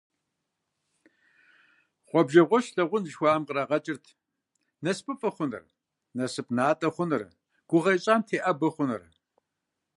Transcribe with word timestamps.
«Гъуэбжэгъуэщ 2.09 2.65
лъагъун» 2.75 3.03
жыхуаӏэм 3.09 3.43
кърагъэкӏырт 3.47 4.05
насыпыфӀэ 4.83 5.29
хъуныр, 5.35 5.65
насып 6.17 6.47
натӀэ 6.57 6.89
хъуныр, 6.95 7.23
гугъэ 7.69 7.91
ищӀам 7.97 8.21
теӀэбэу 8.27 8.71
хъуныр. 8.75 9.03